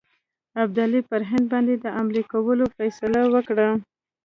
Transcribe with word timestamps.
ابدالي 0.63 1.01
پر 1.09 1.21
هند 1.29 1.45
باندي 1.51 1.75
د 1.79 1.85
حملې 1.95 2.23
کولو 2.31 2.65
فیصله 2.77 3.21
وکړه. 3.33 3.67